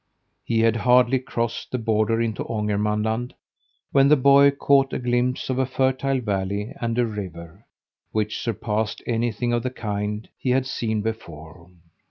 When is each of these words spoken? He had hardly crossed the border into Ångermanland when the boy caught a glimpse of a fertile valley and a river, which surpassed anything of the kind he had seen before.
He 0.43 0.61
had 0.61 0.77
hardly 0.77 1.19
crossed 1.19 1.71
the 1.71 1.77
border 1.77 2.19
into 2.19 2.43
Ångermanland 2.45 3.33
when 3.91 4.07
the 4.07 4.15
boy 4.17 4.49
caught 4.49 4.93
a 4.93 4.97
glimpse 4.97 5.47
of 5.47 5.59
a 5.59 5.65
fertile 5.67 6.21
valley 6.21 6.73
and 6.81 6.97
a 6.97 7.05
river, 7.05 7.67
which 8.11 8.39
surpassed 8.41 9.03
anything 9.05 9.53
of 9.53 9.61
the 9.61 9.69
kind 9.69 10.27
he 10.39 10.49
had 10.49 10.65
seen 10.65 11.03
before. 11.03 11.69